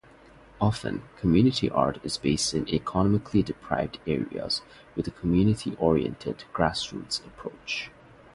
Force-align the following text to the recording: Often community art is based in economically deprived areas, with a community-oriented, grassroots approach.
Often 0.59 1.03
community 1.15 1.69
art 1.69 1.99
is 2.03 2.17
based 2.17 2.55
in 2.55 2.67
economically 2.73 3.43
deprived 3.43 3.99
areas, 4.07 4.63
with 4.95 5.07
a 5.07 5.11
community-oriented, 5.11 6.43
grassroots 6.55 7.23
approach. 7.27 7.91